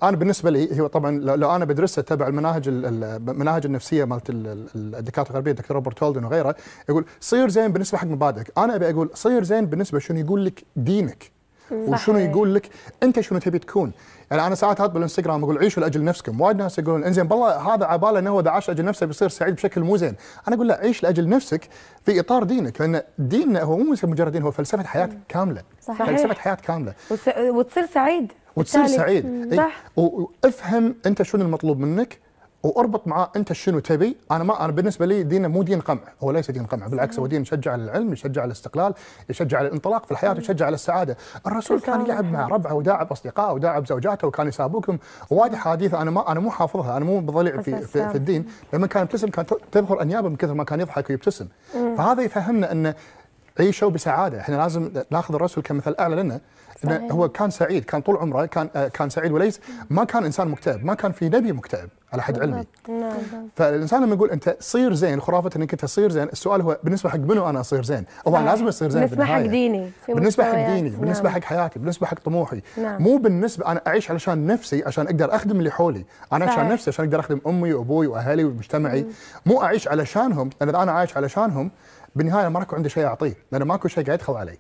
[0.02, 4.30] أنا بالنسبة لي هو طبعا لو أنا بدرسها تبع المناهج ال- ال- المناهج النفسية مالت
[4.30, 6.56] ال- ال- الدكاترة الغربية الدكتور روبرت هولدن وغيره
[6.88, 10.64] يقول صير زين بالنسبة حق مبادئك أنا أبي أقول صير زين بالنسبة شنو يقول لك
[10.76, 11.30] دينك
[11.72, 12.18] وشنو.
[12.18, 12.68] يقول لك
[13.02, 13.92] أنت شنو تبي تكون
[14.30, 16.40] يعني أنا ساعات هات بالانستغرام أقول عيشوا لأجل نفسكم.
[16.40, 19.54] وايد ناس يقولون إنزين بالله هذا عبالة إنه هو إذا عاش لأجل نفسه بيصير سعيد
[19.54, 20.14] بشكل مو زين.
[20.48, 21.68] أنا أقول لا عيش لأجل نفسك
[22.04, 25.62] في إطار دينك لأن ديننا هو مو مجرد دين هو فلسفة حياة كاملة.
[25.80, 26.06] صحيح.
[26.06, 26.94] فلسفة حياة كاملة.
[27.38, 28.87] وتصير سعيد وتصير.
[28.87, 29.54] سعيد.
[29.56, 29.82] صح.
[29.96, 32.18] وافهم أنت شنو المطلوب منك
[32.64, 34.16] وأربط معاه أنت شنو تبي.
[34.31, 37.27] أنا ما أنا بالنسبة لي ديننا مو دين قمع هو ليس دين قمع بالعكس هو
[37.27, 38.94] دين يشجع على العلم يشجع على الاستقلال
[39.29, 41.16] يشجع على الانطلاق في الحياة يشجع على السعادة.
[41.46, 42.05] الرسول كان.
[42.05, 44.98] يلعب مع ربعه وداعب أصدقائه وداعب زوجاته وكان يسابقهم.
[45.31, 48.46] وايد أحاديث أنا ما أنا مو حافظها أنا مو بضلع في, في, في الدين.
[48.72, 51.48] لما كان يبتسم كانت تظهر أنيابه من كثر ما كان يضحك ويبتسم.
[51.72, 52.94] فهذا يفهمنا أن
[53.61, 54.40] عيشوا بسعادة.
[54.40, 56.35] إحنا لازم ناخذ الرسول كمثل أعلى لنا.
[56.35, 56.40] انه
[56.82, 57.12] صحيح.
[57.12, 59.60] هو كان سعيد كان طول عمره كان آه، كان سعيد وليس
[59.90, 62.64] ما كان إنسان مكتئب ما كان في نبي مكتئب على حد علمي.
[62.88, 63.12] نعم
[63.56, 67.18] فالإنسان لما يقول أنت صير زين خرافة إنك أنت تصير زين السؤال هو بالنسبة حق
[67.18, 69.40] منو أنا أصير زين؟ هو أنا لازم اصير زين بالنسبة حق.
[69.40, 70.74] ديني بالنسبة حق.
[70.74, 72.62] ديني بالنسبة حق حياتي بالنسبة حق طموحي.
[72.76, 73.02] نعم.
[73.02, 76.04] مو بالنسبة أنا أعيش علشان نفسي عشان أقدر أخدم اللي حولي.
[76.32, 76.68] أنا عشان.
[76.68, 79.06] نفسي عشان أقدر أخدم أمي وأبوي وأهلي ومجتمعي.
[79.46, 81.70] مو أعيش علشانهم لأن اذا أنا عايش علشانهم
[82.16, 84.58] بالنهاية ما راكو عندي شيء أعطيه لأن ماكو شيء قاعد يدخل علي.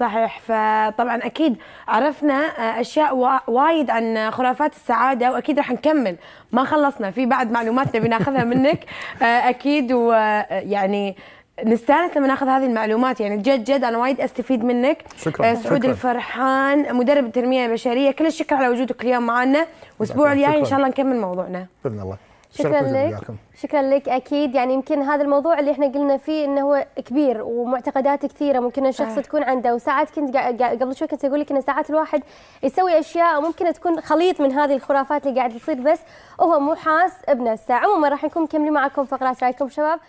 [0.00, 0.38] صحيح.
[0.40, 1.56] فطبعا أكيد
[1.88, 6.16] عرفنا آه، أشياء وا- وايد عن خرافات السعادة وأكيد راح نكمل.
[6.52, 8.84] ما خلصنا في بعد معلومات نبي ناخذها منك.
[9.22, 11.16] آه، أكيد ويعني
[11.64, 13.20] نستانس لما ناخذ هذه المعلومات.
[13.20, 14.98] يعني جد جد أنا وايد أستفيد منك.
[15.16, 15.90] شكراً، آه، سعود شكراً.
[15.90, 18.10] الفرحان مدرب التنمية البشرية.
[18.10, 19.66] كل الشكر على وجودك اليوم معنا.
[19.98, 20.64] والاسبوع الجاي إن.
[20.64, 21.66] شاء الله نكمل موضوعنا.
[21.84, 22.16] بإذن الله.
[22.52, 23.18] شكرا لك.
[23.54, 24.54] شكرا لك أكيد.
[24.54, 28.60] يعني يمكن هذا الموضوع اللي إحنا قلنا فيه إنه هو كبير ومعتقدات كثيرة.
[28.60, 29.24] ممكن الشخص صحيح.
[29.24, 32.22] تكون عنده وساعات كنت قبل شوي كنت أقول لك إن ساعات الواحد
[32.62, 36.00] يسوي أشياء ممكن تكون خليط من هذه الخرافات اللي قاعد تصير بس
[36.38, 40.00] وهو مو حاس بنفسه عموما راح نكون مكملين معكم فقرات رأيكم شباب.